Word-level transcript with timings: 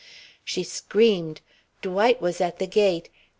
She 0.43 0.63
screamed. 0.63 1.41
Dwight 1.83 2.19
was 2.21 2.41
at 2.41 2.57
the 2.57 2.65
gate. 2.65 3.09